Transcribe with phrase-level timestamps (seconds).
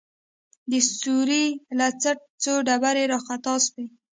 [0.71, 1.45] د سوړې
[1.79, 3.85] له چته څو ډبرې راخطا سوې.